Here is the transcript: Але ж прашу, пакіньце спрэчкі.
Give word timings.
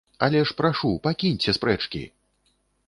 Але 0.27 0.39
ж 0.51 0.55
прашу, 0.61 0.91
пакіньце 1.05 1.57
спрэчкі. 1.59 2.05